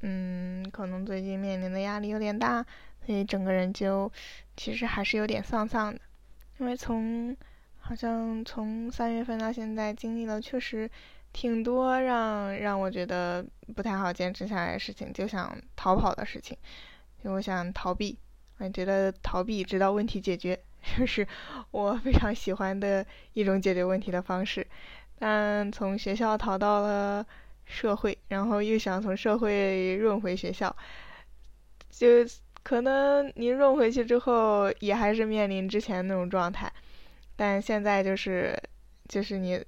[0.00, 2.60] 嗯，可能最近面临的压力有点大，
[3.06, 4.10] 所以整个人就
[4.56, 6.00] 其实还是有点丧丧的。
[6.58, 7.36] 因为从
[7.78, 10.90] 好像从三月份到现在，经历了确实
[11.32, 16.56] 挺多让让我觉得不太好坚持下来的事情，就想逃跑的事情，
[17.22, 18.18] 就我想逃避，
[18.58, 20.58] 我觉得逃避直到问题解决，
[20.98, 21.24] 就是
[21.70, 24.66] 我非常喜欢的一种解决问题的方式。
[25.20, 27.24] 但从学校逃到了。
[27.72, 30.74] 社会，然后又想从社会润回学校，
[31.88, 32.06] 就
[32.64, 36.72] 可能你润回去之后，也还是面临之前那种状态，
[37.36, 38.60] 但现在就是，
[39.06, 39.64] 就是你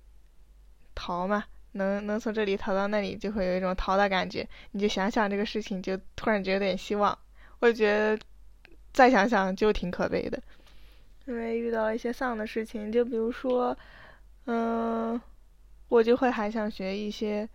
[0.96, 4.44] 逃嘛，能能从这里逃到那里，就会有一种逃的感觉。
[4.72, 7.16] 你就想想这个事情，就突然觉得有点希望。
[7.60, 8.18] 我觉得
[8.92, 10.42] 再想想就挺可悲的，
[11.26, 13.78] 因为遇到一些丧的事情，就比如说，
[14.46, 15.20] 嗯，
[15.92, 17.46] 我就会还想学一些。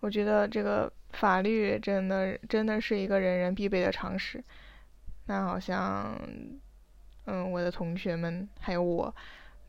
[0.00, 4.44] 我觉得这个法律真的真的是一个人人必备的常识。
[5.28, 6.14] 那好像，
[7.24, 9.12] 嗯，我的同学们还有我，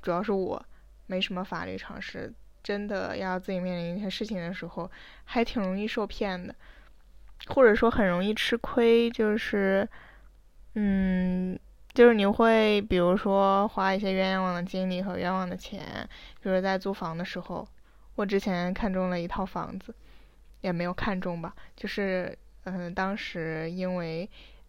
[0.02, 0.62] 主要是我
[1.06, 4.92] 没什么法律常识，真的要自己面临一些事情的时候，
[5.24, 6.54] 还挺容易受骗的，
[7.48, 9.10] 或者说很容易吃亏。
[9.10, 9.88] 就是，
[10.74, 11.58] 嗯，
[11.94, 15.82] 就是你会比如说花一些冤枉的精力和冤枉的钱，
[16.44, 17.66] 比如在租房的时候，
[18.18, 19.96] 我之前看中了一套房子。
[20.62, 24.28] 也没有看中吧，就是，嗯，当时因为，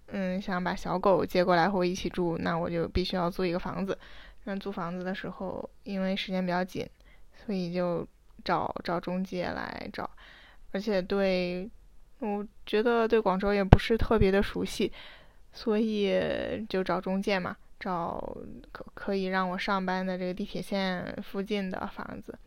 [0.09, 3.99] 嗯，想把小狗接过来和我一起住，那我就必须要租一个房子。
[4.45, 6.87] 那租房子的时候，因为时间比较紧，
[7.35, 8.07] 所以就
[8.45, 10.09] 找找中介来找，
[10.73, 11.69] 而且对，
[12.19, 14.93] 我觉得对广州也不是特别的熟悉，
[15.55, 18.37] 所以就找中介嘛，找
[18.71, 22.39] 可可以让我上班的这个地铁线附近的房子。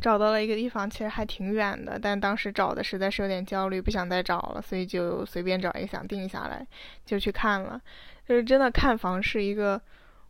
[0.00, 6.66] 找到了一个地方，其实还挺远的，但当时找的实在是有点焦虑，不想再找了，所以就随便找一个想定下来，
[7.04, 7.80] 就去看了。
[8.26, 9.80] 就是真的看房是一个，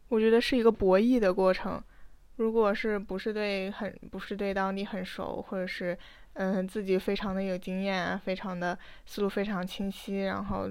[0.09, 1.83] 我觉得是一个博弈的过程。
[2.37, 5.97] 如果是不是对很不是对当地很熟，或者是
[6.35, 10.69] 嗯自己非常的有经验，非常的思路非常清晰，然后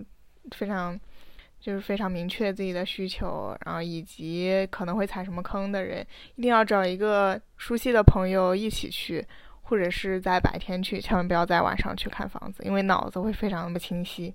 [0.52, 1.00] 非常。
[1.62, 9.24] 就是非常明确自己的需求，然后以及可能会踩什么坑的人，一定要找一个熟悉的朋友一起去，
[9.62, 14.34] 或者是在白天去，千万不要在晚上去看房子，因为脑子会非常的不清晰。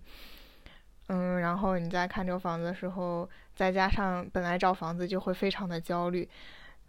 [1.09, 6.29] 嗯，然后你在看这个房子的时候，再加上本来找房子就会非常的焦虑，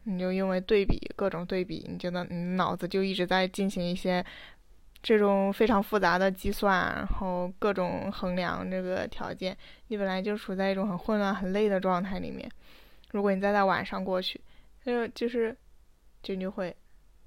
[0.04, 4.24] 你就因为对比各种对比，你觉得你脑子就一直在进行一些。
[5.04, 9.56] 这种非常复杂的计算，然后各种衡量这个条件，
[9.88, 12.50] 你本来就处在一种很混乱、很累的状态里面。
[13.12, 14.40] 如果你再在晚上过去，
[14.84, 15.56] 就就是，
[16.22, 16.76] 就就会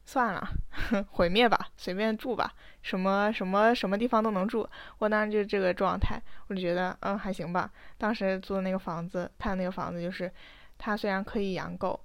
[0.04, 0.48] 算了，
[1.12, 4.68] 毁灭吧，随便住吧，什么什么什么地方都能住。
[4.98, 7.70] 我当时就这个状态，我就觉得嗯还行吧。
[7.98, 10.30] 当时租的那个房子，看那个房子就是，
[10.78, 11.98] 它虽然可以养狗，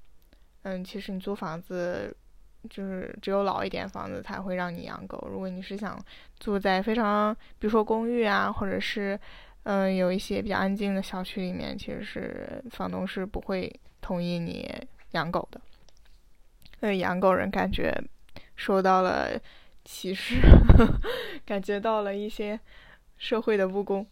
[0.64, 2.16] 嗯，其实你租房子。
[2.68, 5.28] 就是只有老一点房子才会让你养狗。
[5.30, 6.04] 如果你是想
[6.40, 9.20] 住在非常，比如说公寓啊，或者是，
[9.66, 14.68] 嗯，有一些比较安静的小区里面，其实是房东是不会同意你
[15.12, 15.62] 养狗的。
[16.82, 17.94] 因为养狗人感觉
[18.56, 19.40] 受到了
[19.84, 20.40] 歧视，
[21.46, 22.60] 感觉到了一些
[23.18, 24.06] 社会的不公。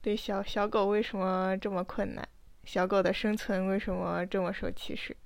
[0.00, 2.26] 对小小狗为什么这么困难？
[2.64, 5.16] 小狗的生存为什么这么受歧视？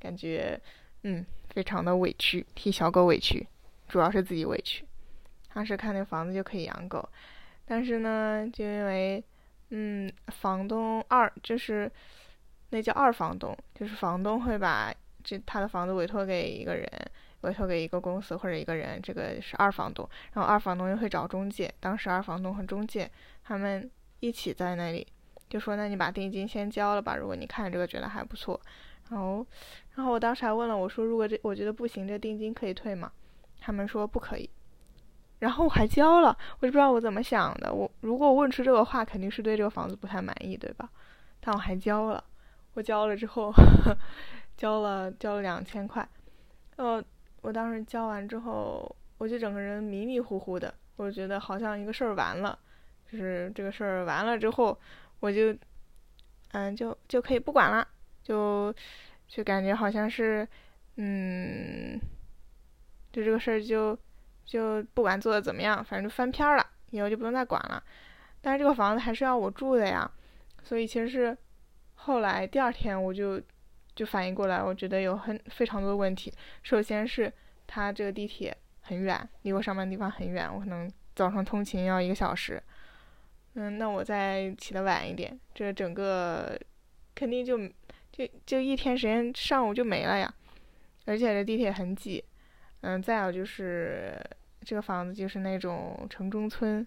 [0.00, 0.60] 感觉，
[1.02, 1.24] 嗯。
[1.50, 3.44] 非常的委屈，替小狗委屈，
[3.88, 4.84] 主要是自己委屈。
[5.52, 7.08] 当时看那房子就可以养狗，
[7.70, 9.22] 但是呢，就因为，
[9.68, 11.90] 嗯，房东二就是
[12.70, 14.90] 那叫二房东，就是房东会把
[15.22, 16.90] 这他的房子委托给一个人，
[17.42, 20.08] 委托给一个公司或者一个人，这个是二房东。
[20.32, 23.10] 然后二房东又会找中介，当时二房东和中介
[23.44, 25.06] 他们一起在那里，
[25.50, 28.58] 就说那你把定金先交了吧，如果你看这个觉得还不错。
[29.10, 29.46] 然后，
[29.94, 33.12] 然后我当时还问了我说：“如果这我觉得不行，这定金可以退吗？”
[33.60, 34.48] 他们说不可以。
[35.40, 37.72] 然后我还交了，我就不知道我怎么想的。
[37.72, 40.88] 我如果问出这个话，肯定是对这个房子不太满意，对吧？
[41.40, 42.22] 但我还交了。
[42.74, 43.52] 我交了之后，
[44.56, 46.06] 交了交了两千块。
[46.76, 47.02] 呃，
[47.40, 52.58] 我当时交完之后，我就整个人迷迷糊糊的，我觉得好像一个事儿完了，
[53.10, 54.78] 就是这个事儿完了之后，
[55.20, 55.56] 我就，
[56.52, 57.86] 嗯，就就可以不管了。
[58.22, 58.74] 就
[59.26, 60.46] 就感觉好像是，
[60.96, 61.98] 嗯，
[63.10, 63.98] 就这个事儿就
[64.48, 67.84] 就不管做的怎么样，反正就翻篇了，以后就不用再管了。
[68.40, 70.10] 但是这个房子还是要我住的呀，
[70.62, 71.36] 所以其实是
[71.94, 73.38] 后来第二天我就
[73.94, 76.32] 就反应过来，我觉得有很非常多的问题。
[76.62, 77.30] 首先是
[77.66, 82.62] 它这个地铁很远，离我上班地方很远，我可能早上通勤要一个小时。
[83.52, 86.58] 嗯，那我再起的晚一点，这整个
[87.14, 87.58] 肯定就
[88.10, 90.32] 就就一天时间上午就没了呀。
[91.04, 92.24] 而且这地铁很挤。
[92.82, 94.16] 嗯，再有就是
[94.68, 96.86] 这个房子就是那种城中村。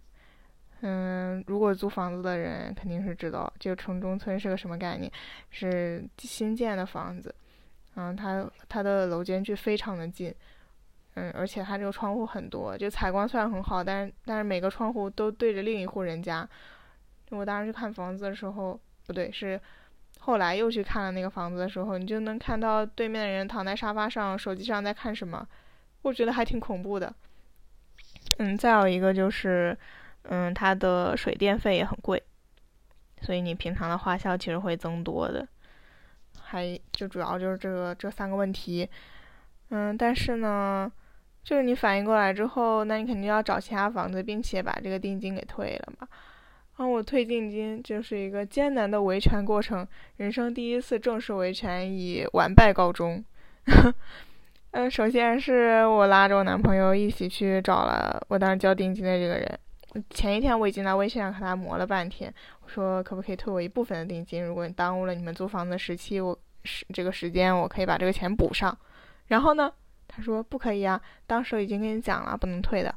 [0.82, 5.12] 嗯，如果租房子的人肯定是知道，就城中村是个什么概念，
[5.50, 7.34] 是新建的房子。
[7.96, 10.32] 嗯，它它的楼间距非常的近。
[11.16, 16.48] 嗯，而且它这个窗户很多，就采光虽然很好，但是但是每个窗户都对着另一户人家。
[17.32, 19.60] 我当时去看房子的时候，不对，是
[20.20, 25.48] 后来又去看了那个房子的时候，你就能看到对面的人躺在沙发上，手机上在看什么，
[26.04, 27.12] 我觉得还挺恐怖的。
[28.42, 29.78] 嗯，再有一个就是。
[30.26, 32.22] 嗯，它的水电费也很贵，
[33.24, 35.46] 所以你平常的花销其实会增多的。
[36.40, 38.88] 还就主要就是这个这三个问题。
[39.70, 40.90] 嗯，但是呢，
[41.44, 46.08] 就是你反应过来之后，那你肯定要找其他房子，并且把这个定金给退了嘛。
[46.78, 49.86] 然后我退定金就是一个艰难的维权过程，
[50.18, 53.26] 人生第一次正式维权以完败告终。
[54.72, 59.60] 嗯，首先是我拉着我男朋友一起去找了我当时交定金的这个人。
[60.10, 64.42] 前一天我已经在微信上和他磨了半天，我说可不可以退我一部分的定金？
[64.42, 68.76] 如果你耽误了你们租房子的时期，我时这个时间我可以把这个钱补上。
[69.28, 69.70] 然后呢，
[70.08, 72.96] 他说不可以啊，当时已经跟你讲了不能退的。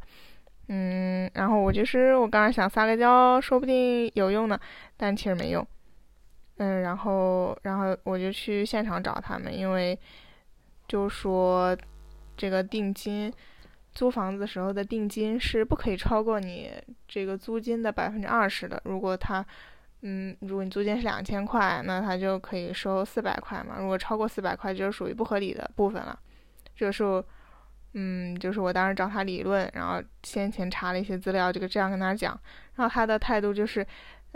[0.69, 4.57] 嗯，然后我就是我刚刚想撒个娇，说不定有用呢，
[4.97, 5.67] 但其实没用。
[6.59, 9.99] 嗯，然后然后我就去现场找他们，因为
[10.89, 11.77] 就说
[12.37, 13.33] 这个定金。
[13.93, 16.69] 租房子时候的定金是不可以超过你
[17.07, 18.83] 这个租金的百分之二十的。
[18.87, 19.47] 如果他，
[20.01, 23.77] 嗯，如果你租金是两千块，那他就可以收四百块嘛。
[23.79, 26.19] 如果超过四百块，就是属于不合理的部分了。
[26.75, 27.25] 这个时候，
[27.93, 32.37] 嗯，就是我当时找他理论，然后先前查了一些资料，就这样跟他讲。
[32.75, 33.87] 然后他的态度就是。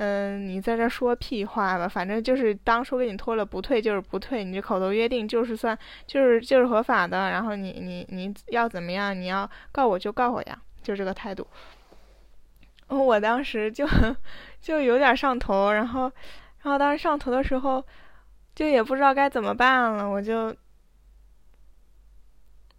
[0.01, 1.89] 嗯，你在这说屁话吧？
[1.89, 5.77] 反正就是当初给你拖了不退就是不退，你这口头约定就是算
[6.07, 7.31] 就是就是合法的。
[7.31, 9.13] 然后你你你要怎么样？
[9.21, 11.45] 你要告我就告我呀，就这个态度。
[12.87, 13.85] 我当时就
[14.61, 16.03] 就有点上头，然后
[16.63, 17.85] 然后当时上头的时候，
[18.55, 20.55] 就也不知道该怎么办了，我就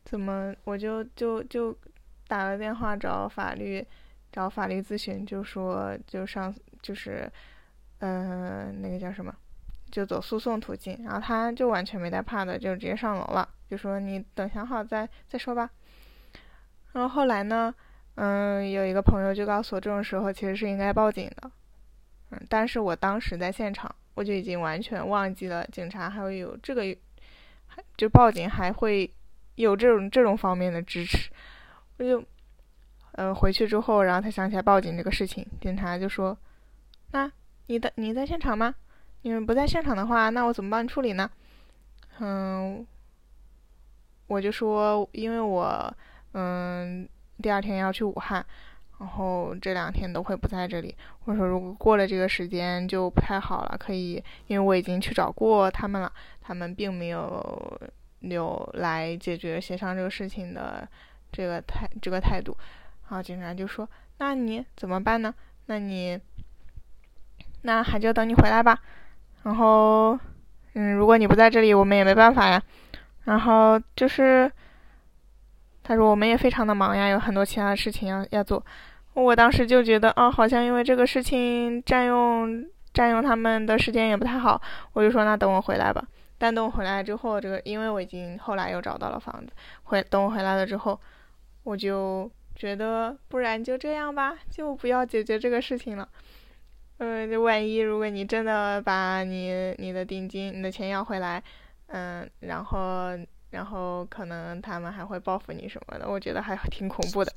[0.05, 1.77] 怎么我就就就
[2.29, 3.85] 打了电话找法律
[4.31, 6.55] 找法律咨询，就说就上。
[6.81, 7.31] 就是，
[7.99, 9.35] 嗯，那个叫什么，
[9.91, 15.69] 就走诉讼途径，然后他就完全没带怕的，就直接上楼了，就说你等想好再再说吧。
[16.93, 17.73] 然后后来呢，
[18.15, 21.51] 嗯，有一个朋友就告诉我，这种时候其实是应该报警的，
[22.31, 26.83] 嗯，但是我当时在现场，我就已经完全忘记了警察还会有这个，
[27.97, 29.11] 就报警还会
[29.55, 31.29] 有这种这种方面的支持，
[31.97, 32.23] 我就，
[33.13, 36.37] 嗯，回去之后，然后他想起来报警这个事情，警察就说。
[37.11, 37.31] 那
[37.67, 38.73] 你的你在现场吗？
[39.21, 41.29] 你们不在现场的话，那我怎么帮你处理呢？
[42.19, 42.85] 嗯，
[44.27, 45.93] 我就说，因为我
[46.33, 47.07] 嗯
[47.41, 48.45] 第二天要去武汉，
[48.99, 50.95] 然后这两天都会不在这里。
[51.25, 57.81] 我说如果过了这个时间就不太好了，可以，因为我已经去找过他们了，他们并没有
[58.21, 60.87] 有来解决协商这个事情的
[61.31, 62.55] 这个态这个态度。
[63.09, 63.89] 然后警察就说
[64.19, 65.33] ：“那你怎么办呢？
[65.65, 66.19] 那你。”
[67.61, 68.79] 那还就等你回来吧，
[69.43, 70.17] 然后，
[70.73, 72.61] 嗯，如果你不在这里，我们也没办法呀。
[73.25, 74.51] 然后就是，
[75.83, 78.63] 他说我们也非常的忙呀，有很多其他的事情要要做。
[79.13, 84.59] 我当时就觉得，啊，好像因为这个事情占用占用他们的时间也不太好。
[84.93, 86.03] 我就说，那等我回来吧。
[86.37, 89.51] 但等我回来之后，这个因为我已经后来又找到了房子，
[89.83, 90.97] 回等我回来了之后，
[91.63, 96.07] 我就觉得，不然就这样吧，就不要解决这个事情了。
[96.99, 101.41] 嗯，就万一如果你真的把你你的定金、你的钱要回来，
[101.87, 103.17] 嗯，然后
[103.51, 107.33] 然后可能他们还会报复你什么的，我觉得还挺恐怖的。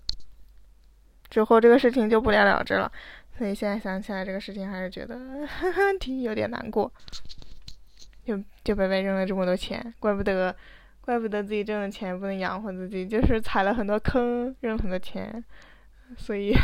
[1.30, 2.90] 之后这个事情就不了了之了，
[3.38, 5.16] 所以现在想起来这个事情还是觉得
[6.00, 6.92] 挺有点难过。
[8.24, 10.54] 就就白白扔了这么多钱，怪不得
[11.02, 15.44] 怪不得自己挣的钱不能养活自己，就是踩了很多坑，扔很多钱，
[16.18, 16.52] 所以。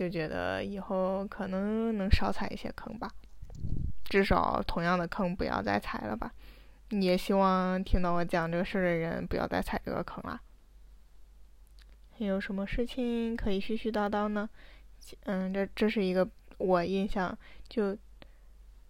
[0.00, 3.12] 就觉得以后可能能少踩一些坑吧，
[4.04, 6.32] 至少同样的坑不要再踩了吧。
[6.88, 10.40] 也希望听到我讲这个事儿的人不要再踩这个坑了。
[12.16, 14.48] 有什么事情可以絮絮叨叨呢？
[15.24, 16.26] 嗯，这这是一个
[16.56, 17.38] 我印象
[17.68, 17.94] 就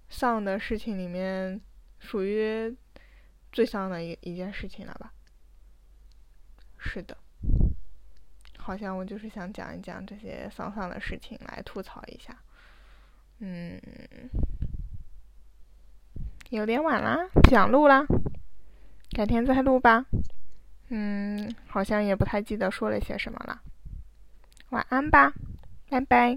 [0.08, 1.60] 丧的事情里面，
[1.98, 2.72] 属于
[3.50, 5.12] 最丧的一一件事情了吧？
[6.78, 7.18] 是的，
[8.60, 12.36] 好像我就是想讲一讲这些丧丧的事情来吐槽一下。
[13.38, 13.80] 嗯，
[16.50, 18.04] 有点晚啦，不想录啦，
[19.12, 20.04] 改天再录吧。
[20.88, 23.62] 嗯，好像也不太记得说了些什么了。
[24.70, 25.32] 晚安吧，
[25.88, 26.36] 拜拜。